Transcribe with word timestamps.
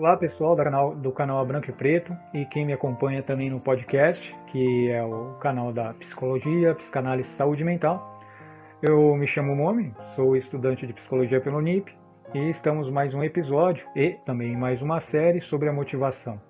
Olá 0.00 0.16
pessoal 0.16 0.56
do 0.96 1.12
canal, 1.12 1.44
Branco 1.44 1.68
e 1.68 1.74
Preto 1.74 2.16
e 2.32 2.46
quem 2.46 2.64
me 2.64 2.72
acompanha 2.72 3.22
também 3.22 3.50
no 3.50 3.60
podcast, 3.60 4.34
que 4.46 4.90
é 4.90 5.04
o 5.04 5.34
canal 5.34 5.74
da 5.74 5.92
Psicologia, 5.92 6.74
Psicanálise 6.74 7.28
e 7.28 7.32
Saúde 7.34 7.62
Mental. 7.62 8.18
Eu 8.80 9.14
me 9.14 9.26
chamo 9.26 9.54
Momi, 9.54 9.94
sou 10.16 10.34
estudante 10.34 10.86
de 10.86 10.94
Psicologia 10.94 11.38
pelo 11.38 11.58
UNIP 11.58 11.94
e 12.32 12.48
estamos 12.48 12.88
mais 12.88 13.12
um 13.12 13.22
episódio 13.22 13.86
e 13.94 14.12
também 14.24 14.56
mais 14.56 14.80
uma 14.80 15.00
série 15.00 15.42
sobre 15.42 15.68
a 15.68 15.72
motivação. 15.72 16.40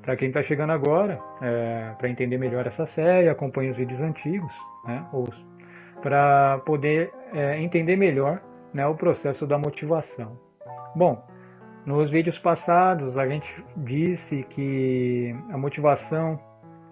Para 0.00 0.16
quem 0.16 0.28
está 0.28 0.42
chegando 0.42 0.72
agora, 0.72 1.20
é, 1.42 1.92
para 1.98 2.08
entender 2.08 2.38
melhor 2.38 2.66
essa 2.66 2.86
série, 2.86 3.28
acompanhe 3.28 3.72
os 3.72 3.76
vídeos 3.76 4.00
antigos, 4.00 4.54
né, 4.86 5.06
para 6.00 6.62
poder 6.64 7.12
é, 7.34 7.60
entender 7.60 7.96
melhor 7.96 8.40
né, 8.72 8.86
o 8.86 8.94
processo 8.94 9.46
da 9.46 9.58
motivação. 9.58 10.40
Bom, 10.94 11.35
nos 11.86 12.10
vídeos 12.10 12.38
passados 12.38 13.16
a 13.16 13.26
gente 13.28 13.48
disse 13.76 14.44
que 14.50 15.34
a 15.50 15.56
motivação 15.56 16.38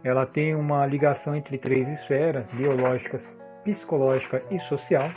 ela 0.05 0.25
tem 0.25 0.55
uma 0.55 0.87
ligação 0.87 1.35
entre 1.35 1.59
três 1.59 1.89
esferas 1.89 2.47
biológicas, 2.53 3.27
psicológica 3.65 4.43
e 4.51 4.59
social, 4.61 5.11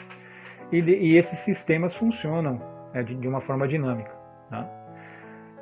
e, 0.72 0.80
e 0.80 1.18
esses 1.18 1.40
sistemas 1.40 1.94
funcionam 1.94 2.60
né, 2.94 3.04
de, 3.04 3.14
de, 3.16 3.28
uma 3.28 3.42
forma 3.42 3.68
dinâmica. 3.68 4.12
Né? 4.50 4.68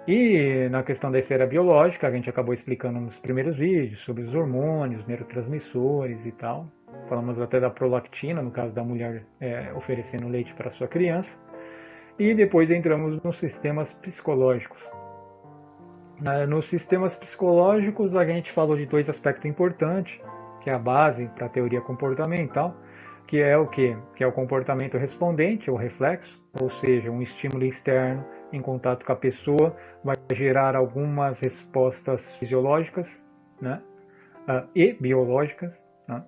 E 0.08 0.70
na 0.70 0.84
questão 0.84 1.12
da 1.12 1.18
esfera 1.18 1.48
biológica, 1.48 2.08
a 2.08 2.12
gente 2.12 2.30
acabou 2.30 2.54
explicando 2.54 3.00
nos 3.00 3.20
primeiros 3.20 3.58
vídeos 3.58 4.02
sobre 4.02 4.24
os 4.24 4.36
hormônios, 4.36 5.06
neurotransmissores 5.08 6.24
e 6.26 6.32
tal. 6.32 6.72
Falamos 7.10 7.42
até 7.42 7.60
da 7.60 7.72
prolactina, 7.72 8.42
no 8.42 8.52
caso 8.52 8.74
da 8.74 8.84
mulher 8.84 9.26
é, 9.42 9.74
oferecendo 9.74 10.28
leite 10.28 10.54
para 10.54 10.72
sua 10.72 10.88
criança. 10.88 11.36
E 12.18 12.34
depois 12.34 12.70
entramos 12.72 13.22
nos 13.22 13.38
sistemas 13.38 13.94
psicológicos. 13.94 14.82
Nos 16.48 16.66
sistemas 16.66 17.16
psicológicos, 17.16 18.16
a 18.16 18.26
gente 18.26 18.52
falou 18.52 18.78
de 18.78 18.86
dois 18.86 19.10
aspectos 19.10 19.46
importantes, 19.46 20.18
que 20.62 20.70
é 20.70 20.74
a 20.74 20.80
base 20.80 21.28
para 21.36 21.48
a 21.48 21.50
teoria 21.50 21.82
comportamental, 21.82 22.74
que 23.28 23.42
é 23.42 23.58
o 23.58 23.68
que? 23.68 23.98
Que 24.16 24.24
é 24.24 24.28
o 24.28 24.32
comportamento 24.32 24.98
respondente, 24.98 25.70
ou 25.70 25.76
reflexo, 25.76 26.42
ou 26.62 26.70
seja, 26.70 27.12
um 27.12 27.22
estímulo 27.22 27.66
externo 27.66 28.26
em 28.54 28.62
contato 28.62 29.06
com 29.06 29.12
a 29.12 29.16
pessoa 29.16 29.76
vai 30.04 30.16
gerar 30.32 30.76
algumas 30.76 31.40
respostas 31.40 32.34
fisiológicas 32.36 33.10
né? 33.60 33.82
Uh, 34.48 34.68
e 34.74 34.94
biológicas. 34.94 35.74
Né? 36.08 36.24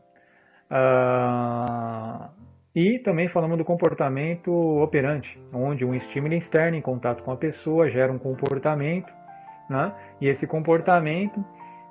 Uh, 0.70 2.30
e 2.78 3.00
também 3.00 3.28
falamos 3.28 3.58
do 3.58 3.66
comportamento 3.66 4.52
operante, 4.52 5.42
onde 5.52 5.84
um 5.84 5.96
estímulo 5.96 6.36
externo 6.36 6.78
em 6.78 6.82
contato 6.82 7.24
com 7.24 7.32
a 7.32 7.36
pessoa 7.36 7.90
gera 7.90 8.14
um 8.14 8.20
comportamento, 8.20 9.12
né? 9.68 9.92
e 10.22 10.28
esse 10.28 10.46
comportamento 10.46 11.44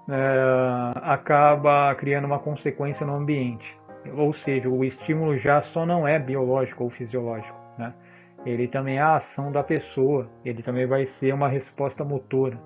é, 0.08 0.92
acaba 1.02 1.92
criando 1.96 2.26
uma 2.26 2.38
consequência 2.38 3.04
no 3.04 3.16
ambiente. 3.16 3.76
Ou 4.16 4.32
seja, 4.32 4.68
o 4.68 4.84
estímulo 4.84 5.36
já 5.36 5.60
só 5.60 5.84
não 5.84 6.06
é 6.06 6.20
biológico 6.20 6.84
ou 6.84 6.90
fisiológico, 6.90 7.58
né? 7.76 7.92
ele 8.44 8.68
também 8.68 8.98
é 8.98 9.00
a 9.00 9.16
ação 9.16 9.50
da 9.50 9.64
pessoa, 9.64 10.30
ele 10.44 10.62
também 10.62 10.86
vai 10.86 11.04
ser 11.04 11.34
uma 11.34 11.48
resposta 11.48 12.04
motora, 12.04 12.60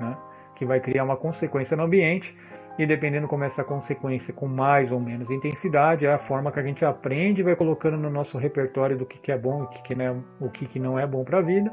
né? 0.00 0.16
que 0.56 0.64
vai 0.64 0.80
criar 0.80 1.04
uma 1.04 1.16
consequência 1.16 1.76
no 1.76 1.84
ambiente 1.84 2.36
e 2.78 2.86
dependendo 2.86 3.28
como 3.28 3.44
essa 3.44 3.62
consequência 3.62 4.32
com 4.32 4.46
mais 4.46 4.90
ou 4.90 4.98
menos 4.98 5.30
intensidade, 5.30 6.06
é 6.06 6.12
a 6.12 6.18
forma 6.18 6.50
que 6.50 6.58
a 6.58 6.62
gente 6.62 6.84
aprende 6.84 7.40
e 7.40 7.44
vai 7.44 7.54
colocando 7.54 7.96
no 7.96 8.08
nosso 8.08 8.38
repertório 8.38 8.96
do 8.96 9.04
que, 9.04 9.18
que 9.18 9.30
é 9.30 9.38
bom 9.38 9.60
e 9.60 9.62
o 9.64 9.66
que, 9.68 9.82
que, 9.82 9.94
não, 9.94 10.04
é, 10.04 10.16
o 10.40 10.50
que, 10.50 10.66
que 10.66 10.78
não 10.78 10.98
é 10.98 11.06
bom 11.06 11.22
para 11.24 11.38
a 11.38 11.42
vida, 11.42 11.72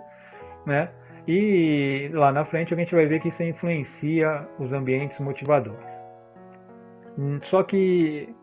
né? 0.65 0.89
E 1.27 2.09
lá 2.13 2.31
na 2.31 2.43
frente 2.43 2.73
a 2.73 2.77
gente 2.77 2.93
vai 2.93 3.05
ver 3.05 3.21
que 3.21 3.29
isso 3.29 3.43
influencia 3.43 4.47
os 4.57 4.73
ambientes 4.73 5.19
motivadores. 5.19 5.79
Hum, 7.17 7.39
só 7.41 7.63
que 7.63 8.33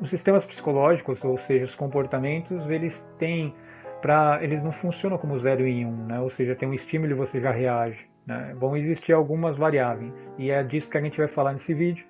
os 0.00 0.10
sistemas 0.10 0.44
psicológicos, 0.44 1.22
ou 1.22 1.36
seja, 1.38 1.64
os 1.64 1.74
comportamentos, 1.74 2.68
eles 2.70 3.04
têm 3.18 3.54
para 4.00 4.38
eles 4.42 4.62
não 4.62 4.70
funcionam 4.70 5.18
como 5.18 5.38
zero 5.38 5.66
e 5.66 5.84
um, 5.84 6.06
né? 6.06 6.20
Ou 6.20 6.30
seja, 6.30 6.54
tem 6.54 6.68
um 6.68 6.74
estímulo 6.74 7.12
e 7.12 7.14
você 7.14 7.40
já 7.40 7.50
reage. 7.50 8.08
Né? 8.28 8.54
Vão 8.60 8.76
existir 8.76 9.14
algumas 9.14 9.56
variáveis 9.56 10.12
e 10.36 10.50
é 10.50 10.62
disso 10.62 10.90
que 10.90 10.98
a 10.98 11.00
gente 11.00 11.16
vai 11.16 11.26
falar 11.26 11.54
nesse 11.54 11.72
vídeo. 11.72 12.04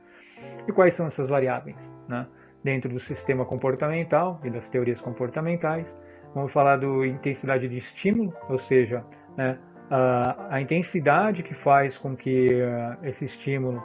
E 0.66 0.72
quais 0.72 0.94
são 0.94 1.06
essas 1.06 1.28
variáveis? 1.28 1.76
Né? 2.08 2.26
Dentro 2.64 2.90
do 2.90 2.98
sistema 2.98 3.44
comportamental 3.44 4.40
e 4.42 4.50
das 4.50 4.68
teorias 4.68 5.00
comportamentais, 5.00 5.86
vamos 6.34 6.52
falar 6.52 6.76
da 6.76 6.86
intensidade 7.06 7.68
de 7.68 7.78
estímulo, 7.78 8.34
ou 8.48 8.58
seja, 8.58 9.04
né, 9.36 9.56
a, 9.88 10.56
a, 10.56 10.60
intensidade 10.60 11.44
que 11.44 11.54
faz 11.54 11.96
com 11.96 12.16
que 12.16 12.48
uh, 12.48 13.06
esse 13.06 13.24
estímulo 13.24 13.80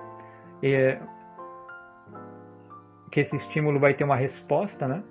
é, 0.63 0.97
que 3.11 3.19
esse 3.19 3.35
estímulo 3.35 3.79
vai 3.79 3.93
ter 3.93 4.03
uma 4.03 4.15
resposta, 4.15 4.87
né? 4.87 5.03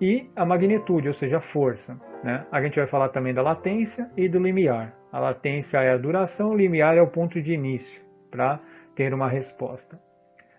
E 0.00 0.30
a 0.34 0.44
magnitude, 0.44 1.06
ou 1.06 1.14
seja, 1.14 1.36
a 1.36 1.40
força. 1.40 2.00
Né? 2.24 2.46
A 2.50 2.62
gente 2.62 2.76
vai 2.76 2.88
falar 2.88 3.10
também 3.10 3.34
da 3.34 3.42
latência 3.42 4.10
e 4.16 4.26
do 4.26 4.38
limiar. 4.38 5.01
A 5.12 5.20
latência 5.20 5.78
é 5.78 5.92
a 5.92 5.98
duração, 5.98 6.50
o 6.50 6.56
limiar 6.56 6.96
é 6.96 7.02
o 7.02 7.06
ponto 7.06 7.40
de 7.40 7.52
início 7.52 8.00
para 8.30 8.58
ter 8.96 9.12
uma 9.12 9.28
resposta. 9.28 10.00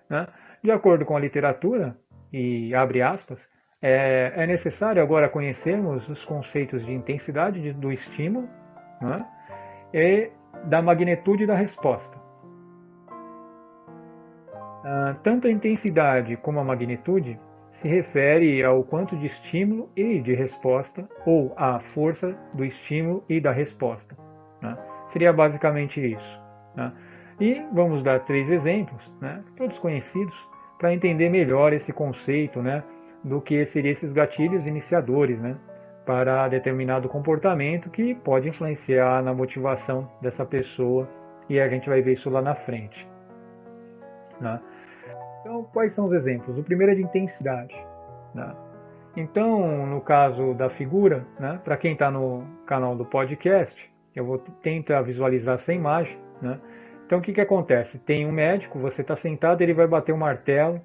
Né? 0.07 0.27
De 0.63 0.71
acordo 0.71 1.05
com 1.05 1.17
a 1.17 1.19
literatura, 1.19 1.97
e 2.31 2.73
abre 2.75 3.01
aspas, 3.01 3.39
é, 3.81 4.31
é 4.35 4.45
necessário 4.45 5.01
agora 5.01 5.27
conhecermos 5.27 6.07
os 6.07 6.23
conceitos 6.23 6.85
de 6.85 6.93
intensidade 6.93 7.59
de, 7.59 7.73
do 7.73 7.91
estímulo 7.91 8.47
né? 9.01 9.25
e 9.91 10.29
da 10.65 10.81
magnitude 10.81 11.47
da 11.47 11.55
resposta. 11.55 12.15
Ah, 14.85 15.15
tanto 15.23 15.47
a 15.47 15.51
intensidade 15.51 16.37
como 16.37 16.59
a 16.59 16.63
magnitude 16.63 17.39
se 17.69 17.87
refere 17.87 18.63
ao 18.63 18.83
quanto 18.83 19.17
de 19.17 19.25
estímulo 19.25 19.89
e 19.95 20.19
de 20.21 20.35
resposta, 20.35 21.09
ou 21.25 21.53
à 21.57 21.79
força 21.79 22.37
do 22.53 22.63
estímulo 22.63 23.23
e 23.27 23.41
da 23.41 23.51
resposta. 23.51 24.15
Seria 25.13 25.31
basicamente 25.31 26.01
isso. 26.01 26.41
Né? 26.75 26.91
E 27.39 27.61
vamos 27.71 28.03
dar 28.03 28.19
três 28.21 28.49
exemplos, 28.49 29.09
né? 29.21 29.43
todos 29.55 29.77
conhecidos, 29.77 30.35
para 30.79 30.93
entender 30.93 31.29
melhor 31.29 31.71
esse 31.71 31.93
conceito 31.93 32.61
né? 32.61 32.83
do 33.23 33.39
que 33.39 33.63
seriam 33.65 33.91
esses 33.91 34.11
gatilhos 34.11 34.65
iniciadores 34.65 35.39
né? 35.39 35.55
para 36.03 36.47
determinado 36.47 37.07
comportamento 37.07 37.89
que 37.91 38.15
pode 38.15 38.49
influenciar 38.49 39.23
na 39.23 39.33
motivação 39.33 40.09
dessa 40.19 40.43
pessoa 40.43 41.07
e 41.47 41.59
a 41.59 41.69
gente 41.69 41.87
vai 41.87 42.01
ver 42.01 42.13
isso 42.13 42.29
lá 42.29 42.41
na 42.41 42.55
frente. 42.55 43.07
Né? 44.41 44.59
Então, 45.41 45.63
quais 45.71 45.93
são 45.93 46.05
os 46.05 46.13
exemplos? 46.13 46.57
O 46.57 46.63
primeiro 46.63 46.91
é 46.91 46.95
de 46.95 47.03
intensidade. 47.03 47.75
Né? 48.33 48.51
Então, 49.15 49.85
no 49.85 50.01
caso 50.01 50.55
da 50.55 50.71
figura, 50.71 51.23
né, 51.39 51.59
para 51.63 51.77
quem 51.77 51.93
está 51.93 52.09
no 52.09 52.43
canal 52.65 52.95
do 52.95 53.05
podcast, 53.05 53.92
eu 54.15 54.25
vou 54.25 54.37
tentar 54.61 55.01
visualizar 55.01 55.55
essa 55.55 55.73
imagem. 55.73 56.17
Né? 56.41 56.59
Então, 57.05 57.19
o 57.19 57.21
que, 57.21 57.33
que 57.33 57.41
acontece? 57.41 57.99
Tem 57.99 58.25
um 58.25 58.31
médico, 58.31 58.79
você 58.79 59.01
está 59.01 59.15
sentado, 59.15 59.61
ele 59.61 59.73
vai 59.73 59.87
bater 59.87 60.11
o 60.11 60.15
um 60.15 60.19
martelo 60.19 60.81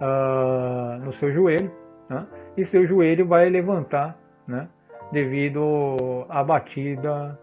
uh, 0.00 1.04
no 1.04 1.12
seu 1.12 1.32
joelho, 1.32 1.70
né? 2.08 2.26
e 2.56 2.64
seu 2.64 2.86
joelho 2.86 3.26
vai 3.26 3.48
levantar 3.48 4.18
né, 4.46 4.68
devido 5.12 6.26
à 6.28 6.42
batida 6.42 7.38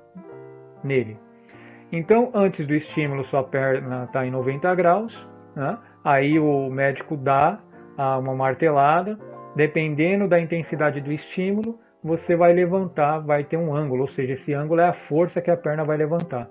nele. 0.83 1.17
Então, 1.91 2.31
antes 2.33 2.67
do 2.67 2.75
estímulo, 2.75 3.23
sua 3.23 3.43
perna 3.43 4.03
está 4.03 4.25
em 4.25 4.31
90 4.31 4.75
graus, 4.75 5.27
né? 5.55 5.77
aí 6.03 6.37
o 6.37 6.69
médico 6.69 7.15
dá 7.15 7.59
uh, 7.97 8.19
uma 8.19 8.35
martelada, 8.35 9.17
dependendo 9.55 10.27
da 10.27 10.39
intensidade 10.39 10.99
do 10.99 11.11
estímulo, 11.11 11.79
você 12.03 12.35
vai 12.35 12.53
levantar, 12.53 13.19
vai 13.19 13.43
ter 13.43 13.57
um 13.57 13.75
ângulo, 13.75 14.01
ou 14.01 14.07
seja, 14.07 14.33
esse 14.33 14.53
ângulo 14.53 14.81
é 14.81 14.87
a 14.87 14.93
força 14.93 15.41
que 15.41 15.51
a 15.51 15.57
perna 15.57 15.83
vai 15.83 15.97
levantar. 15.97 16.49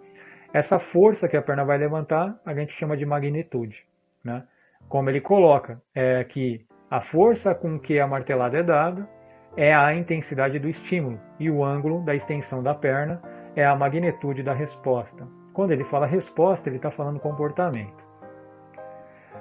Essa 0.52 0.78
força 0.78 1.28
que 1.28 1.36
a 1.36 1.42
perna 1.42 1.64
vai 1.64 1.78
levantar, 1.78 2.38
a 2.44 2.54
gente 2.54 2.72
chama 2.72 2.96
de 2.96 3.04
magnitude. 3.04 3.84
Né? 4.24 4.42
Como 4.88 5.10
ele 5.10 5.20
coloca, 5.20 5.80
é 5.94 6.24
que 6.24 6.64
a 6.90 7.00
força 7.00 7.54
com 7.54 7.78
que 7.78 7.98
a 7.98 8.06
martelada 8.06 8.58
é 8.58 8.62
dada 8.62 9.08
é 9.56 9.74
a 9.74 9.94
intensidade 9.94 10.58
do 10.58 10.68
estímulo 10.68 11.18
e 11.40 11.50
o 11.50 11.64
ângulo 11.64 12.04
da 12.04 12.14
extensão 12.14 12.62
da 12.62 12.74
perna 12.74 13.20
é 13.54 13.64
a 13.64 13.74
magnitude 13.74 14.42
da 14.42 14.52
resposta. 14.52 15.26
Quando 15.52 15.70
ele 15.70 15.84
fala 15.84 16.06
resposta, 16.06 16.68
ele 16.68 16.76
está 16.76 16.90
falando 16.90 17.18
comportamento. 17.18 18.04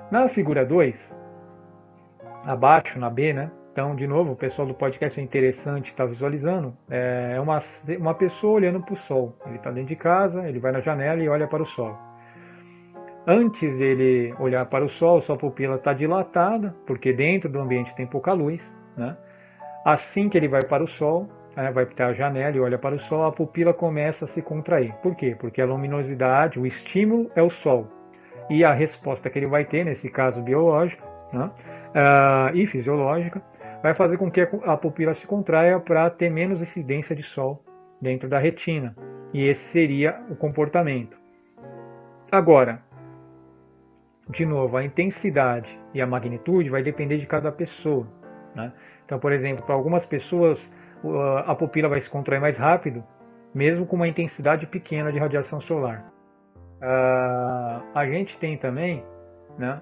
Na 0.10 0.28
figura 0.28 0.66
2, 0.66 1.14
abaixo, 2.46 2.98
na 2.98 3.10
B, 3.10 3.34
né? 3.34 3.52
Então, 3.76 3.94
de 3.94 4.08
novo, 4.08 4.32
o 4.32 4.36
pessoal 4.38 4.66
do 4.66 4.74
podcast 4.74 5.20
é 5.20 5.22
interessante 5.22 5.88
estar 5.88 6.06
tá 6.06 6.10
visualizando. 6.10 6.74
É 6.90 7.38
uma, 7.42 7.60
uma 8.00 8.14
pessoa 8.14 8.54
olhando 8.54 8.80
para 8.80 8.94
o 8.94 8.96
sol. 8.96 9.38
Ele 9.46 9.58
está 9.58 9.70
dentro 9.70 9.90
de 9.90 9.98
casa, 9.98 10.48
ele 10.48 10.60
vai 10.60 10.72
na 10.72 10.80
janela 10.80 11.22
e 11.22 11.28
olha 11.28 11.46
para 11.46 11.62
o 11.62 11.66
sol. 11.66 11.94
Antes 13.28 13.78
dele 13.78 14.34
olhar 14.40 14.66
para 14.68 14.86
o 14.86 14.88
sol, 14.88 15.20
sua 15.20 15.36
pupila 15.36 15.76
está 15.76 15.92
dilatada, 15.92 16.74
porque 16.88 17.12
dentro 17.12 17.50
do 17.50 17.60
ambiente 17.60 17.94
tem 17.96 18.08
pouca 18.08 18.32
luz. 18.32 18.62
Né? 18.96 19.18
Assim 19.84 20.30
que 20.30 20.38
ele 20.38 20.48
vai 20.48 20.64
para 20.64 20.82
o 20.82 20.88
sol, 20.88 21.28
né, 21.54 21.70
vai 21.70 21.86
para 21.86 22.08
a 22.08 22.14
janela 22.14 22.56
e 22.56 22.62
olha 22.62 22.78
para 22.80 22.96
o 22.96 23.00
sol, 23.00 23.26
a 23.26 23.32
pupila 23.34 23.74
começa 23.74 24.24
a 24.24 24.28
se 24.30 24.42
contrair. 24.42 24.94
Por 25.04 25.16
quê? 25.16 25.36
Porque 25.38 25.62
a 25.62 25.66
luminosidade, 25.66 26.58
o 26.58 26.66
estímulo 26.66 27.30
é 27.36 27.44
o 27.44 27.50
sol. 27.50 27.90
E 28.50 28.64
a 28.64 28.72
resposta 28.72 29.30
que 29.30 29.38
ele 29.38 29.48
vai 29.48 29.66
ter, 29.66 29.84
nesse 29.84 30.08
caso 30.08 30.42
biológica 30.42 31.04
né, 31.34 31.52
uh, 31.94 32.56
e 32.56 32.66
fisiológica, 32.66 33.44
vai 33.86 33.94
fazer 33.94 34.18
com 34.18 34.32
que 34.32 34.42
a 34.42 34.76
pupila 34.76 35.14
se 35.14 35.28
contraia 35.28 35.80
para 35.80 36.10
ter 36.10 36.28
menos 36.32 36.60
incidência 36.60 37.16
de 37.16 37.22
sol 37.22 37.64
dentro 38.02 38.28
da 38.28 38.40
retina. 38.40 38.96
E 39.32 39.48
esse 39.48 39.62
seria 39.66 40.24
o 40.28 40.36
comportamento. 40.36 41.16
Agora, 42.32 42.82
de 44.28 44.44
novo, 44.44 44.76
a 44.76 44.84
intensidade 44.84 45.80
e 45.94 46.02
a 46.02 46.08
magnitude 46.08 46.68
vai 46.68 46.82
depender 46.82 47.20
de 47.20 47.28
cada 47.28 47.52
pessoa. 47.52 48.08
Né? 48.56 48.74
Então, 49.06 49.20
por 49.20 49.32
exemplo, 49.32 49.64
para 49.64 49.76
algumas 49.76 50.04
pessoas 50.04 50.74
a 51.46 51.54
pupila 51.54 51.88
vai 51.88 52.02
se 52.02 52.10
contrair 52.10 52.42
mais 52.42 52.58
rápido, 52.58 53.04
mesmo 53.54 53.86
com 53.86 53.98
uma 53.98 54.08
intensidade 54.08 54.66
pequena 54.66 55.12
de 55.12 55.20
radiação 55.20 55.62
solar. 55.62 56.12
Uh, 56.82 57.86
a 57.94 58.04
gente 58.08 58.36
tem 58.40 58.58
também 58.58 59.06
né, 59.60 59.80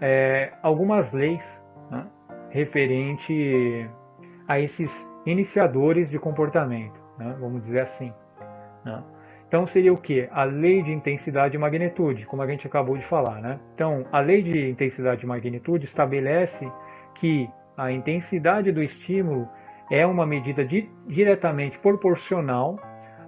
é, 0.00 0.54
algumas 0.62 1.12
leis 1.12 1.44
né, 1.90 2.06
referente 2.52 3.88
a 4.46 4.60
esses 4.60 4.90
iniciadores 5.24 6.10
de 6.10 6.18
comportamento, 6.18 7.00
né, 7.18 7.34
vamos 7.40 7.64
dizer 7.64 7.80
assim. 7.80 8.12
Né. 8.84 9.02
Então 9.48 9.66
seria 9.66 9.92
o 9.92 9.96
que? 9.96 10.28
A 10.30 10.44
lei 10.44 10.82
de 10.82 10.92
intensidade 10.92 11.56
e 11.56 11.58
magnitude, 11.58 12.24
como 12.26 12.42
a 12.42 12.46
gente 12.46 12.66
acabou 12.66 12.96
de 12.96 13.04
falar. 13.04 13.40
Né? 13.40 13.58
Então, 13.74 14.06
a 14.10 14.20
lei 14.20 14.42
de 14.42 14.70
intensidade 14.70 15.24
e 15.24 15.26
magnitude 15.26 15.84
estabelece 15.84 16.70
que 17.16 17.50
a 17.76 17.92
intensidade 17.92 18.72
do 18.72 18.82
estímulo 18.82 19.48
é 19.90 20.06
uma 20.06 20.24
medida 20.24 20.64
di 20.64 20.88
diretamente 21.06 21.78
proporcional 21.78 22.78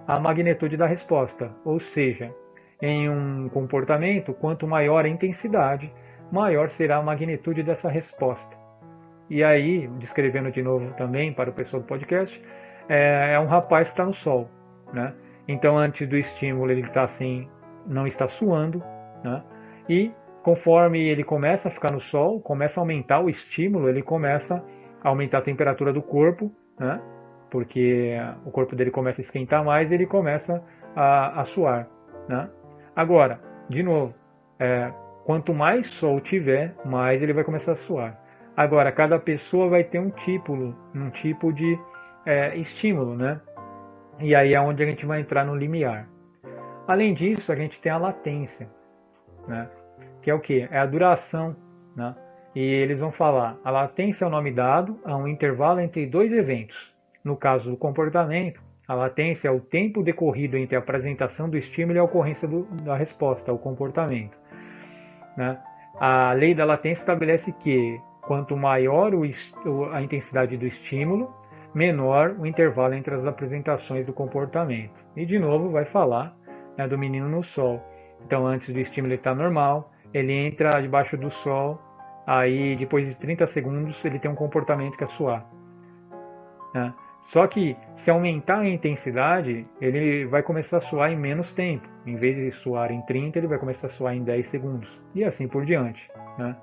à 0.07 0.19
magnitude 0.19 0.77
da 0.77 0.87
resposta, 0.87 1.51
ou 1.63 1.79
seja, 1.79 2.33
em 2.81 3.09
um 3.09 3.49
comportamento, 3.49 4.33
quanto 4.33 4.67
maior 4.67 5.05
a 5.05 5.09
intensidade, 5.09 5.93
maior 6.31 6.69
será 6.69 6.97
a 6.97 7.03
magnitude 7.03 7.61
dessa 7.63 7.89
resposta. 7.89 8.54
E 9.29 9.43
aí, 9.43 9.87
descrevendo 9.99 10.51
de 10.51 10.61
novo 10.61 10.93
também 10.93 11.33
para 11.33 11.49
o 11.49 11.53
pessoal 11.53 11.81
do 11.81 11.87
podcast, 11.87 12.41
é, 12.87 13.33
é 13.33 13.39
um 13.39 13.47
rapaz 13.47 13.87
que 13.87 13.93
está 13.93 14.05
no 14.05 14.13
sol, 14.13 14.49
né? 14.93 15.13
Então, 15.47 15.77
antes 15.77 16.07
do 16.07 16.17
estímulo, 16.17 16.71
ele 16.71 16.81
está 16.81 17.03
assim, 17.03 17.47
não 17.85 18.05
está 18.05 18.27
suando, 18.27 18.83
né? 19.23 19.43
E 19.89 20.11
conforme 20.43 21.07
ele 21.07 21.23
começa 21.23 21.67
a 21.69 21.71
ficar 21.71 21.91
no 21.91 21.99
sol, 21.99 22.39
começa 22.39 22.79
a 22.79 22.81
aumentar 22.81 23.19
o 23.19 23.29
estímulo, 23.29 23.89
ele 23.89 24.01
começa 24.01 24.63
a 25.03 25.09
aumentar 25.09 25.39
a 25.39 25.41
temperatura 25.41 25.91
do 25.91 26.01
corpo, 26.01 26.51
né? 26.79 27.01
Porque 27.49 28.15
o 28.45 28.51
corpo 28.51 28.75
dele 28.75 28.91
começa 28.91 29.21
a 29.21 29.23
esquentar 29.23 29.63
mais, 29.63 29.91
ele 29.91 30.05
começa 30.05 30.63
a, 30.95 31.41
a 31.41 31.43
suar, 31.43 31.87
né? 32.27 32.49
Agora, 32.95 33.39
de 33.69 33.81
novo, 33.81 34.13
é, 34.59 34.91
quanto 35.25 35.53
mais 35.53 35.87
sol 35.87 36.19
tiver, 36.19 36.75
mais 36.85 37.21
ele 37.21 37.33
vai 37.33 37.43
começar 37.43 37.73
a 37.73 37.75
suar. 37.75 38.24
Agora, 38.55 38.91
cada 38.91 39.19
pessoa 39.19 39.69
vai 39.69 39.83
ter 39.83 39.99
um 39.99 40.09
tipo, 40.09 40.53
um 40.93 41.09
tipo 41.09 41.51
de 41.51 41.77
é, 42.25 42.55
estímulo, 42.57 43.15
né? 43.15 43.41
E 44.19 44.33
aí 44.33 44.53
é 44.53 44.59
onde 44.59 44.81
a 44.81 44.85
gente 44.85 45.05
vai 45.05 45.19
entrar 45.19 45.45
no 45.45 45.55
limiar. 45.55 46.07
Além 46.87 47.13
disso, 47.13 47.51
a 47.51 47.55
gente 47.55 47.79
tem 47.79 47.91
a 47.91 47.97
latência, 47.97 48.69
né? 49.47 49.69
Que 50.21 50.31
é 50.31 50.33
o 50.33 50.39
que? 50.39 50.67
É 50.71 50.79
a 50.79 50.85
duração, 50.85 51.55
né? 51.95 52.15
E 52.55 52.61
eles 52.61 52.99
vão 52.99 53.11
falar, 53.11 53.57
a 53.65 53.69
latência 53.69 54.23
é 54.23 54.27
o 54.27 54.31
nome 54.31 54.49
dado 54.49 54.97
a 55.03 55.17
um 55.17 55.27
intervalo 55.27 55.81
entre 55.81 56.05
dois 56.05 56.31
eventos. 56.31 56.93
No 57.21 57.35
caso 57.35 57.69
do 57.69 57.75
comportamento, 57.75 58.61
a 58.87 58.93
latência 58.93 59.49
é 59.49 59.51
o 59.51 59.59
tempo 59.59 60.01
decorrido 60.01 60.55
entre 60.55 60.75
a 60.75 60.79
apresentação 60.79 61.49
do 61.49 61.57
estímulo 61.57 61.97
e 61.97 61.99
a 61.99 62.03
ocorrência 62.03 62.47
do, 62.47 62.63
da 62.83 62.95
resposta, 62.95 63.51
o 63.51 63.57
comportamento. 63.57 64.37
Né? 65.35 65.59
A 65.99 66.31
lei 66.31 66.55
da 66.55 66.63
latência 66.63 67.01
estabelece 67.01 67.51
que 67.51 67.99
quanto 68.25 68.57
maior 68.57 69.11
a 69.91 70.01
intensidade 70.01 70.57
do 70.57 70.65
estímulo, 70.65 71.33
menor 71.73 72.35
o 72.39 72.45
intervalo 72.45 72.93
entre 72.93 73.13
as 73.13 73.25
apresentações 73.25 74.05
do 74.05 74.13
comportamento. 74.13 74.93
E 75.15 75.25
de 75.25 75.37
novo 75.37 75.69
vai 75.69 75.85
falar 75.85 76.35
né, 76.77 76.87
do 76.87 76.97
menino 76.97 77.27
no 77.27 77.43
sol. 77.43 77.81
Então 78.25 78.45
antes 78.45 78.73
do 78.73 78.79
estímulo 78.79 79.13
estar 79.13 79.35
normal, 79.35 79.91
ele 80.13 80.33
entra 80.33 80.81
debaixo 80.81 81.17
do 81.17 81.29
sol, 81.29 81.79
aí 82.25 82.75
depois 82.75 83.07
de 83.07 83.15
30 83.15 83.45
segundos 83.47 84.03
ele 84.05 84.19
tem 84.19 84.31
um 84.31 84.35
comportamento 84.35 84.97
que 84.97 85.03
é 85.03 85.07
suar. 85.07 85.45
Né? 86.73 86.93
Só 87.25 87.47
que 87.47 87.75
se 87.97 88.11
aumentar 88.11 88.59
a 88.59 88.69
intensidade, 88.69 89.65
ele 89.81 90.25
vai 90.25 90.43
começar 90.43 90.77
a 90.77 90.81
suar 90.81 91.11
em 91.11 91.17
menos 91.17 91.51
tempo. 91.53 91.87
Em 92.05 92.15
vez 92.15 92.35
de 92.35 92.51
suar 92.51 92.91
em 92.91 93.01
30, 93.01 93.39
ele 93.39 93.47
vai 93.47 93.57
começar 93.57 93.87
a 93.87 93.89
suar 93.89 94.15
em 94.15 94.23
10 94.23 94.45
segundos. 94.47 95.01
E 95.13 95.23
assim 95.23 95.47
por 95.47 95.65
diante. 95.65 96.07
Né? 96.37 96.55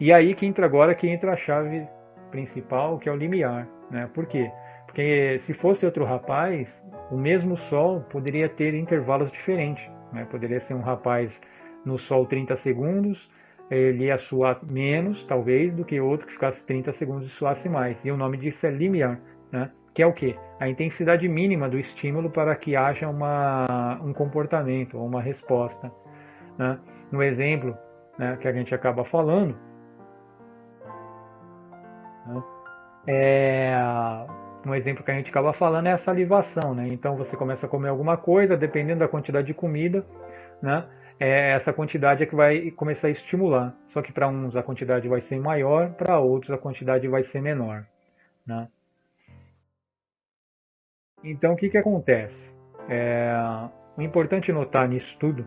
E 0.00 0.12
aí 0.12 0.34
que 0.34 0.46
entra 0.46 0.64
agora 0.64 0.94
que 0.94 1.06
entra 1.06 1.32
a 1.32 1.36
chave 1.36 1.86
principal, 2.30 2.98
que 2.98 3.08
é 3.08 3.12
o 3.12 3.16
limiar. 3.16 3.68
Né? 3.90 4.08
Por 4.14 4.26
quê? 4.26 4.50
Porque 4.86 5.38
se 5.40 5.52
fosse 5.52 5.84
outro 5.84 6.04
rapaz, 6.04 6.74
o 7.10 7.16
mesmo 7.16 7.56
sol 7.56 8.00
poderia 8.10 8.48
ter 8.48 8.74
intervalos 8.74 9.30
diferentes. 9.30 9.88
Né? 10.12 10.26
Poderia 10.30 10.58
ser 10.58 10.74
um 10.74 10.80
rapaz 10.80 11.40
no 11.84 11.98
sol 11.98 12.26
30 12.26 12.56
segundos, 12.56 13.30
ele 13.70 14.06
ia 14.06 14.18
suar 14.18 14.58
menos, 14.64 15.22
talvez, 15.24 15.72
do 15.72 15.84
que 15.84 16.00
outro 16.00 16.26
que 16.26 16.32
ficasse 16.32 16.64
30 16.64 16.92
segundos 16.92 17.26
e 17.26 17.30
suasse 17.30 17.68
mais. 17.68 18.04
E 18.04 18.10
o 18.10 18.16
nome 18.16 18.36
disso 18.36 18.66
é 18.66 18.70
limiar. 18.70 19.20
Né? 19.52 19.70
que 19.94 20.02
é 20.02 20.06
o 20.06 20.12
que? 20.12 20.36
A 20.58 20.68
intensidade 20.68 21.28
mínima 21.28 21.68
do 21.68 21.78
estímulo 21.78 22.30
para 22.30 22.54
que 22.54 22.76
haja 22.76 23.08
uma, 23.08 24.00
um 24.02 24.12
comportamento 24.12 24.96
ou 24.98 25.06
uma 25.06 25.20
resposta. 25.20 25.92
Né? 26.56 26.78
No 27.10 27.22
exemplo 27.22 27.76
né, 28.18 28.36
que 28.40 28.46
a 28.46 28.52
gente 28.52 28.74
acaba 28.74 29.04
falando, 29.04 29.56
né, 32.26 32.42
é, 33.06 33.72
um 34.66 34.74
exemplo 34.74 35.04
que 35.04 35.10
a 35.10 35.14
gente 35.14 35.30
acaba 35.30 35.52
falando 35.52 35.86
é 35.86 35.92
a 35.92 35.98
salivação. 35.98 36.74
Né? 36.74 36.88
Então 36.88 37.16
você 37.16 37.36
começa 37.36 37.66
a 37.66 37.68
comer 37.68 37.88
alguma 37.88 38.16
coisa, 38.16 38.56
dependendo 38.56 39.00
da 39.00 39.08
quantidade 39.08 39.46
de 39.46 39.54
comida, 39.54 40.04
né? 40.62 40.86
é 41.18 41.52
essa 41.52 41.72
quantidade 41.72 42.22
é 42.22 42.26
que 42.26 42.34
vai 42.34 42.70
começar 42.70 43.08
a 43.08 43.10
estimular. 43.10 43.74
Só 43.88 44.00
que 44.02 44.12
para 44.12 44.28
uns 44.28 44.56
a 44.56 44.62
quantidade 44.62 45.08
vai 45.08 45.20
ser 45.20 45.38
maior, 45.38 45.90
para 45.90 46.18
outros 46.18 46.50
a 46.50 46.58
quantidade 46.58 47.06
vai 47.08 47.22
ser 47.22 47.42
menor. 47.42 47.84
Né? 48.46 48.68
Então, 51.22 51.52
o 51.52 51.56
que, 51.56 51.68
que 51.68 51.76
acontece? 51.76 52.50
É, 52.88 53.32
o 53.96 54.02
importante 54.02 54.50
notar 54.52 54.88
nisso 54.88 55.16
tudo, 55.18 55.46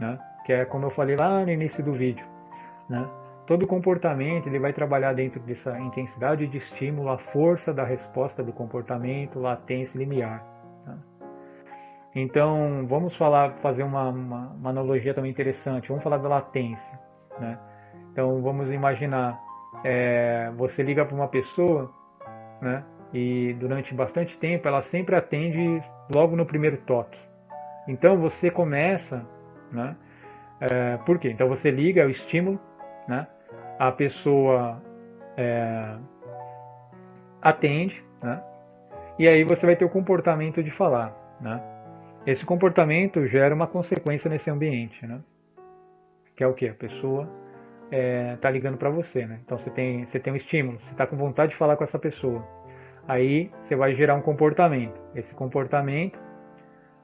né, 0.00 0.18
que 0.44 0.52
é 0.52 0.64
como 0.64 0.86
eu 0.86 0.90
falei 0.90 1.14
lá 1.16 1.44
no 1.44 1.50
início 1.50 1.82
do 1.82 1.92
vídeo, 1.92 2.26
né, 2.90 3.08
todo 3.46 3.66
comportamento 3.66 4.46
ele 4.46 4.58
vai 4.58 4.72
trabalhar 4.72 5.12
dentro 5.14 5.40
dessa 5.40 5.78
intensidade 5.78 6.46
de 6.46 6.58
estímulo, 6.58 7.08
a 7.08 7.18
força 7.18 7.72
da 7.72 7.84
resposta 7.84 8.42
do 8.42 8.52
comportamento, 8.52 9.38
latência 9.40 9.98
limiar. 9.98 10.44
Tá? 10.84 10.96
Então, 12.14 12.86
vamos 12.86 13.16
falar, 13.16 13.54
fazer 13.62 13.82
uma, 13.82 14.08
uma, 14.08 14.48
uma, 14.48 14.70
analogia 14.70 15.14
também 15.14 15.30
interessante. 15.30 15.88
Vamos 15.88 16.04
falar 16.04 16.18
da 16.18 16.28
latência. 16.28 16.98
Né? 17.40 17.58
Então, 18.12 18.40
vamos 18.42 18.70
imaginar, 18.70 19.40
é, 19.84 20.50
você 20.56 20.82
liga 20.82 21.04
para 21.04 21.14
uma 21.14 21.28
pessoa, 21.28 21.90
né? 22.60 22.84
e 23.12 23.54
durante 23.58 23.94
bastante 23.94 24.38
tempo 24.38 24.66
ela 24.66 24.80
sempre 24.80 25.14
atende 25.14 25.82
logo 26.14 26.34
no 26.34 26.46
primeiro 26.46 26.78
toque. 26.78 27.18
Então 27.86 28.16
você 28.16 28.50
começa, 28.50 29.26
né? 29.70 29.96
É, 30.60 30.96
por 30.98 31.18
quê? 31.18 31.30
Então 31.30 31.48
você 31.48 31.70
liga 31.70 32.06
o 32.06 32.10
estímulo, 32.10 32.58
né? 33.08 33.26
A 33.78 33.90
pessoa 33.92 34.82
é, 35.36 35.96
atende, 37.40 38.04
né? 38.22 38.42
E 39.18 39.28
aí 39.28 39.44
você 39.44 39.66
vai 39.66 39.76
ter 39.76 39.84
o 39.84 39.90
comportamento 39.90 40.62
de 40.62 40.70
falar, 40.70 41.14
né? 41.40 41.60
Esse 42.26 42.44
comportamento 42.44 43.26
gera 43.26 43.54
uma 43.54 43.66
consequência 43.66 44.30
nesse 44.30 44.50
ambiente, 44.50 45.06
né? 45.06 45.20
Que 46.36 46.44
é 46.44 46.46
o 46.46 46.54
que? 46.54 46.68
A 46.68 46.74
pessoa 46.74 47.28
está 47.84 47.96
é, 47.96 48.36
tá 48.36 48.50
ligando 48.50 48.78
para 48.78 48.90
você, 48.90 49.26
né? 49.26 49.40
Então 49.44 49.58
você 49.58 49.70
tem, 49.70 50.04
você 50.04 50.18
tem 50.18 50.32
um 50.32 50.36
estímulo, 50.36 50.78
você 50.80 50.92
está 50.92 51.06
com 51.06 51.16
vontade 51.16 51.52
de 51.52 51.58
falar 51.58 51.76
com 51.76 51.84
essa 51.84 51.98
pessoa 51.98 52.42
aí 53.06 53.50
você 53.64 53.76
vai 53.76 53.94
gerar 53.94 54.14
um 54.14 54.22
comportamento. 54.22 55.00
Esse 55.14 55.34
comportamento, 55.34 56.18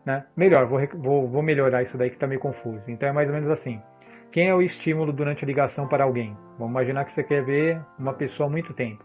né? 0.05 0.25
Melhor, 0.37 0.67
vou, 0.67 0.81
vou, 0.95 1.28
vou 1.28 1.43
melhorar 1.43 1.83
isso 1.83 1.97
daí 1.97 2.11
que 2.11 2.17
está 2.17 2.26
meio 2.26 2.40
confuso. 2.40 2.83
Então 2.88 3.09
é 3.09 3.12
mais 3.12 3.28
ou 3.28 3.35
menos 3.35 3.50
assim. 3.50 3.83
Quem 4.30 4.49
é 4.49 4.54
o 4.54 4.61
estímulo 4.61 5.11
durante 5.12 5.42
a 5.42 5.47
ligação 5.47 5.88
para 5.88 6.04
alguém? 6.04 6.37
Vamos 6.58 6.73
imaginar 6.73 7.04
que 7.06 7.12
você 7.12 7.25
quer 7.25 7.42
ver 7.42 7.80
uma 7.99 8.12
pessoa 8.12 8.47
há 8.47 8.50
muito 8.50 8.75
tempo. 8.75 9.02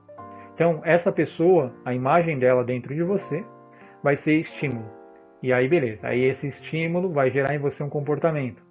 Então, 0.54 0.82
essa 0.84 1.12
pessoa, 1.12 1.74
a 1.86 1.94
imagem 1.94 2.38
dela 2.38 2.64
dentro 2.64 2.94
de 2.94 3.04
você, 3.04 3.44
vai 4.04 4.18
ser 4.18 4.34
estímulo. 4.34 4.86
E 5.42 5.54
aí, 5.54 5.68
beleza. 5.68 6.08
Aí 6.08 6.24
esse 6.24 6.48
estímulo 6.48 7.10
vai 7.10 7.32
gerar 7.32 7.56
em 7.56 7.58
você 7.58 7.82
um 7.82 7.90
comportamento. 7.90 8.62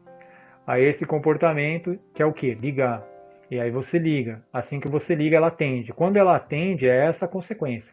Aí 0.67 0.85
esse 0.85 1.07
comportamento, 1.07 1.99
que 2.15 2.23
é 2.23 2.27
o 2.27 2.33
que? 2.33 2.55
Ligar. 2.55 3.03
E 3.51 3.59
aí 3.59 3.71
você 3.71 3.99
liga. 3.99 4.43
Assim 4.53 4.79
que 4.79 4.89
você 4.89 5.15
liga, 5.15 5.37
ela 5.37 5.49
atende. 5.49 5.93
Quando 5.93 6.19
ela 6.19 6.37
atende, 6.37 6.87
é 6.87 7.07
essa 7.07 7.25
a 7.25 7.29
consequência. 7.29 7.93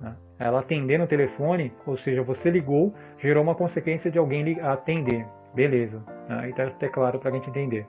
Né? 0.00 0.16
Ela 0.38 0.60
atender 0.60 0.98
no 0.98 1.06
telefone, 1.06 1.72
ou 1.86 1.96
seja, 1.96 2.22
você 2.22 2.50
ligou, 2.50 2.94
gerou 3.18 3.42
uma 3.42 3.54
consequência 3.54 4.10
de 4.10 4.18
alguém 4.18 4.60
atender. 4.60 5.26
Beleza, 5.54 6.02
né? 6.28 6.48
então 6.48 6.64
é 6.80 6.88
claro 6.88 7.18
para 7.18 7.30
a 7.30 7.32
gente 7.32 7.50
entender. 7.50 7.86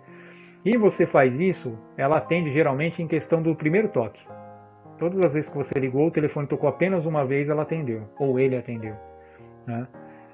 E 0.63 0.77
você 0.77 1.05
faz 1.05 1.39
isso, 1.39 1.77
ela 1.97 2.17
atende 2.17 2.51
geralmente 2.51 3.01
em 3.01 3.07
questão 3.07 3.41
do 3.41 3.55
primeiro 3.55 3.87
toque. 3.89 4.21
Todas 4.99 5.19
as 5.25 5.33
vezes 5.33 5.49
que 5.49 5.57
você 5.57 5.79
ligou, 5.79 6.07
o 6.07 6.11
telefone 6.11 6.45
tocou 6.45 6.69
apenas 6.69 7.05
uma 7.05 7.25
vez, 7.25 7.49
ela 7.49 7.63
atendeu, 7.63 8.03
ou 8.19 8.39
ele 8.39 8.55
atendeu. 8.55 8.95
Né? 9.65 9.87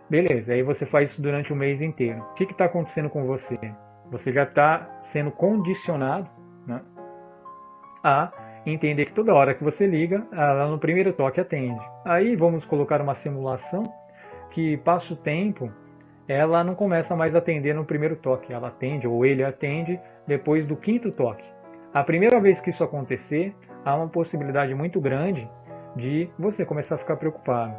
Beleza, 0.10 0.54
aí 0.54 0.62
você 0.62 0.86
faz 0.86 1.12
isso 1.12 1.22
durante 1.22 1.54
o 1.54 1.56
mês 1.56 1.82
inteiro. 1.82 2.20
O 2.20 2.34
que 2.34 2.44
está 2.44 2.66
acontecendo 2.66 3.10
com 3.10 3.26
você? 3.26 3.58
Você 4.12 4.32
já 4.32 4.44
está 4.44 5.00
sendo 5.04 5.32
condicionado 5.32 6.30
né, 6.66 6.82
a 8.04 8.32
entender 8.66 9.06
que 9.06 9.14
toda 9.14 9.34
hora 9.34 9.54
que 9.54 9.64
você 9.64 9.86
liga, 9.86 10.26
ela 10.32 10.68
no 10.68 10.80
primeiro 10.80 11.14
toque 11.14 11.40
atende. 11.40 11.80
Aí 12.06 12.36
vamos 12.36 12.66
colocar 12.66 13.02
uma 13.02 13.16
simulação 13.16 13.84
que 14.52 14.78
passa 14.78 15.14
o 15.14 15.18
tempo, 15.18 15.72
ela 16.28 16.64
não 16.64 16.76
começa 16.76 17.16
mais 17.16 17.34
a 17.34 17.38
atender 17.38 17.74
no 17.74 17.86
primeiro 17.86 18.16
toque, 18.18 18.52
ela 18.52 18.68
atende 18.68 19.08
ou 19.08 19.26
ele 19.26 19.44
atende 19.44 20.00
depois 20.26 20.66
do 20.66 20.76
quinto 20.76 21.12
toque. 21.12 21.44
A 21.94 22.04
primeira 22.04 22.40
vez 22.40 22.60
que 22.60 22.70
isso 22.70 22.84
acontecer, 22.84 23.56
há 23.86 23.96
uma 23.96 24.10
possibilidade 24.10 24.74
muito 24.76 25.00
grande 25.00 25.50
de 25.96 26.30
você 26.38 26.66
começar 26.66 26.96
a 26.96 26.98
ficar 26.98 27.16
preocupado. 27.16 27.74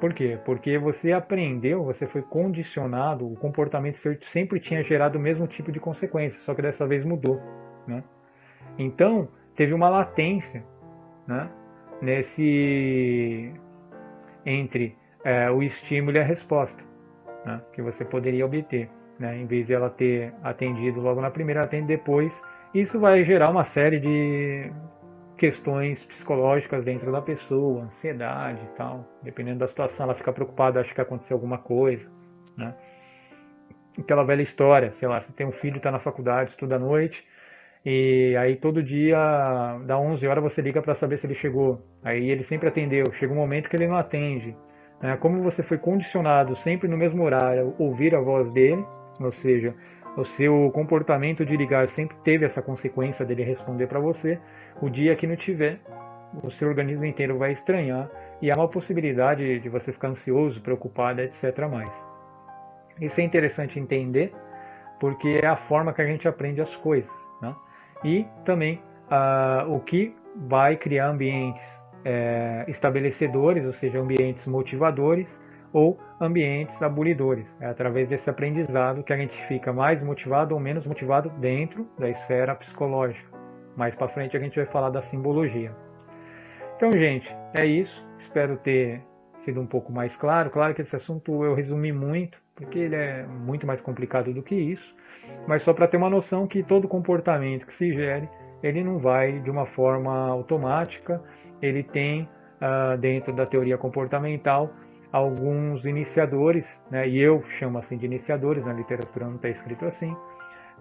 Por 0.00 0.12
quê? 0.12 0.38
Porque 0.44 0.76
você 0.76 1.12
aprendeu, 1.12 1.84
você 1.84 2.06
foi 2.06 2.20
condicionado, 2.20 3.30
o 3.30 3.36
comportamento 3.36 3.96
sempre 4.22 4.58
tinha 4.58 4.82
gerado 4.82 5.16
o 5.16 5.20
mesmo 5.20 5.46
tipo 5.46 5.70
de 5.70 5.78
consequência, 5.78 6.38
só 6.40 6.52
que 6.52 6.60
dessa 6.60 6.86
vez 6.86 7.04
mudou. 7.04 7.40
Né? 7.86 8.02
Então, 8.76 9.28
teve 9.54 9.72
uma 9.72 9.88
latência 9.88 10.64
né, 11.28 11.48
nesse 12.02 13.54
entre 14.44 14.98
é, 15.24 15.48
o 15.50 15.62
estímulo 15.62 16.16
e 16.16 16.20
a 16.20 16.24
resposta 16.24 16.83
né, 17.44 17.60
que 17.72 17.82
você 17.82 18.04
poderia 18.04 18.44
obter. 18.44 18.88
Né, 19.18 19.36
em 19.36 19.46
vez 19.46 19.66
de 19.66 19.72
ela 19.72 19.88
ter 19.88 20.34
atendido 20.42 21.00
logo 21.00 21.20
na 21.20 21.30
primeira, 21.30 21.62
atende 21.62 21.86
depois. 21.86 22.34
Isso 22.74 22.98
vai 22.98 23.22
gerar 23.24 23.50
uma 23.50 23.62
série 23.62 24.00
de 24.00 24.72
questões 25.36 26.04
psicológicas 26.04 26.84
dentro 26.84 27.12
da 27.12 27.22
pessoa, 27.22 27.84
ansiedade 27.84 28.60
e 28.64 28.76
tal. 28.76 29.06
Dependendo 29.22 29.60
da 29.60 29.68
situação, 29.68 30.04
ela 30.04 30.14
fica 30.14 30.32
preocupada, 30.32 30.80
acha 30.80 30.92
que 30.92 31.00
aconteceu 31.00 31.36
alguma 31.36 31.58
coisa. 31.58 32.08
Né? 32.56 32.74
Aquela 33.98 34.24
velha 34.24 34.42
história, 34.42 34.92
sei 34.92 35.06
lá, 35.06 35.20
você 35.20 35.32
tem 35.32 35.46
um 35.46 35.52
filho, 35.52 35.76
está 35.76 35.92
na 35.92 36.00
faculdade, 36.00 36.50
estuda 36.50 36.74
à 36.74 36.78
noite, 36.78 37.24
e 37.84 38.34
aí 38.38 38.56
todo 38.56 38.82
dia, 38.82 39.78
da 39.84 39.98
11 39.98 40.26
horas, 40.26 40.42
você 40.42 40.62
liga 40.62 40.80
para 40.80 40.94
saber 40.94 41.18
se 41.18 41.26
ele 41.26 41.34
chegou. 41.34 41.82
Aí 42.02 42.30
ele 42.30 42.42
sempre 42.42 42.68
atendeu. 42.68 43.04
Chega 43.12 43.32
um 43.32 43.36
momento 43.36 43.68
que 43.68 43.76
ele 43.76 43.86
não 43.86 43.96
atende. 43.96 44.56
Né? 45.00 45.16
Como 45.16 45.42
você 45.42 45.62
foi 45.62 45.78
condicionado 45.78 46.54
sempre 46.56 46.88
no 46.88 46.96
mesmo 46.96 47.22
horário 47.22 47.74
ouvir 47.78 48.14
a 48.14 48.20
voz 48.20 48.50
dele, 48.50 48.84
ou 49.20 49.32
seja, 49.32 49.74
o 50.16 50.24
seu 50.24 50.70
comportamento 50.72 51.44
de 51.44 51.56
ligar 51.56 51.88
sempre 51.88 52.16
teve 52.24 52.44
essa 52.44 52.62
consequência 52.62 53.24
dele 53.24 53.42
responder 53.42 53.86
para 53.86 53.98
você, 53.98 54.38
o 54.80 54.88
dia 54.88 55.14
que 55.16 55.26
não 55.26 55.36
tiver, 55.36 55.80
o 56.42 56.50
seu 56.50 56.68
organismo 56.68 57.04
inteiro 57.04 57.38
vai 57.38 57.52
estranhar 57.52 58.10
e 58.40 58.50
há 58.50 58.54
uma 58.54 58.68
possibilidade 58.68 59.60
de 59.60 59.68
você 59.68 59.92
ficar 59.92 60.08
ansioso, 60.08 60.60
preocupado, 60.60 61.20
etc. 61.20 61.58
Mais. 61.70 61.92
Isso 63.00 63.20
é 63.20 63.24
interessante 63.24 63.78
entender, 63.78 64.32
porque 65.00 65.36
é 65.42 65.46
a 65.46 65.56
forma 65.56 65.92
que 65.92 66.02
a 66.02 66.06
gente 66.06 66.28
aprende 66.28 66.60
as 66.60 66.74
coisas. 66.76 67.10
Né? 67.42 67.54
e 68.04 68.26
também 68.44 68.80
ah, 69.10 69.64
o 69.68 69.80
que 69.80 70.14
vai 70.36 70.76
criar 70.76 71.08
ambientes 71.08 71.64
é, 72.04 72.64
estabelecedores, 72.68 73.64
ou 73.64 73.72
seja, 73.72 73.98
ambientes 74.00 74.46
motivadores 74.46 75.28
ou 75.72 75.98
ambientes 76.20 76.80
abolidores. 76.82 77.46
É 77.60 77.66
através 77.66 78.08
desse 78.08 78.28
aprendizado 78.30 79.02
que 79.02 79.12
a 79.12 79.16
gente 79.16 79.36
fica 79.46 79.72
mais 79.72 80.02
motivado 80.02 80.54
ou 80.54 80.60
menos 80.60 80.86
motivado 80.86 81.30
dentro 81.40 81.88
da 81.98 82.08
esfera 82.08 82.54
psicológica. 82.54 83.28
Mais 83.76 83.94
para 83.94 84.08
frente 84.08 84.36
a 84.36 84.40
gente 84.40 84.56
vai 84.56 84.66
falar 84.66 84.90
da 84.90 85.02
simbologia. 85.02 85.74
Então, 86.76 86.92
gente, 86.92 87.34
é 87.54 87.66
isso. 87.66 88.04
Espero 88.18 88.56
ter 88.56 89.02
sido 89.44 89.60
um 89.60 89.66
pouco 89.66 89.92
mais 89.92 90.14
claro. 90.16 90.50
Claro 90.50 90.74
que 90.74 90.82
esse 90.82 90.94
assunto 90.94 91.44
eu 91.44 91.54
resumi 91.54 91.92
muito, 91.92 92.38
porque 92.54 92.78
ele 92.78 92.94
é 92.94 93.24
muito 93.24 93.66
mais 93.66 93.80
complicado 93.80 94.32
do 94.32 94.42
que 94.42 94.54
isso 94.54 94.94
mas 95.46 95.62
só 95.62 95.72
para 95.72 95.86
ter 95.86 95.96
uma 95.96 96.10
noção 96.10 96.46
que 96.46 96.62
todo 96.62 96.88
comportamento 96.88 97.66
que 97.66 97.72
se 97.72 97.92
gere, 97.92 98.28
ele 98.62 98.82
não 98.82 98.98
vai 98.98 99.40
de 99.40 99.50
uma 99.50 99.66
forma 99.66 100.28
automática, 100.28 101.22
ele 101.64 101.82
tem 101.82 102.28
uh, 102.60 102.96
dentro 102.98 103.32
da 103.32 103.46
teoria 103.46 103.78
comportamental 103.78 104.70
alguns 105.12 105.84
iniciadores, 105.84 106.66
né, 106.90 107.08
e 107.08 107.20
eu 107.20 107.42
chamo 107.48 107.78
assim 107.78 107.96
de 107.96 108.04
iniciadores, 108.04 108.64
na 108.64 108.72
literatura 108.72 109.26
não 109.26 109.36
está 109.36 109.48
escrito 109.48 109.84
assim, 109.84 110.14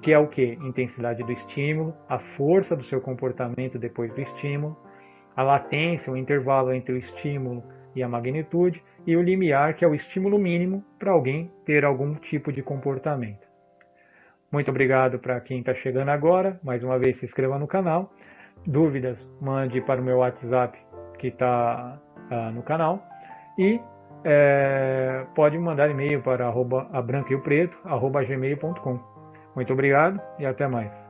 que 0.01 0.11
é 0.11 0.17
o 0.17 0.27
que? 0.27 0.57
Intensidade 0.61 1.23
do 1.23 1.31
estímulo, 1.31 1.95
a 2.09 2.17
força 2.17 2.75
do 2.75 2.83
seu 2.83 2.99
comportamento 2.99 3.77
depois 3.77 4.11
do 4.11 4.21
estímulo, 4.21 4.75
a 5.35 5.43
latência, 5.43 6.11
o 6.11 6.17
intervalo 6.17 6.73
entre 6.73 6.93
o 6.93 6.97
estímulo 6.97 7.63
e 7.95 8.01
a 8.01 8.09
magnitude, 8.09 8.83
e 9.05 9.15
o 9.15 9.21
limiar, 9.21 9.75
que 9.75 9.85
é 9.85 9.87
o 9.87 9.93
estímulo 9.93 10.39
mínimo 10.39 10.83
para 10.97 11.11
alguém 11.11 11.51
ter 11.65 11.85
algum 11.85 12.15
tipo 12.15 12.51
de 12.51 12.63
comportamento. 12.63 13.47
Muito 14.51 14.69
obrigado 14.69 15.19
para 15.19 15.39
quem 15.41 15.59
está 15.59 15.73
chegando 15.73 16.09
agora. 16.09 16.59
Mais 16.63 16.83
uma 16.83 16.97
vez, 16.97 17.17
se 17.17 17.25
inscreva 17.25 17.57
no 17.57 17.67
canal. 17.67 18.13
Dúvidas, 18.65 19.17
mande 19.41 19.82
para 19.82 20.00
o 20.00 20.03
meu 20.03 20.20
WhatsApp 20.20 20.77
que 21.20 21.27
está 21.27 22.00
uh, 22.32 22.51
no 22.51 22.63
canal. 22.63 23.03
E 23.58 23.79
é, 24.24 25.25
pode 25.36 25.58
mandar 25.58 25.89
e-mail 25.89 26.22
para 26.22 26.48
arroba, 26.48 26.88
a 26.91 27.01
branca 27.01 27.32
e 27.32 27.36
o 27.36 27.41
preto, 27.41 27.77
arroba 27.86 28.24
gmail.com. 28.24 29.00
Muito 29.55 29.74
obrigado 29.74 30.20
e 30.39 30.46
até 30.46 30.67
mais. 30.67 31.02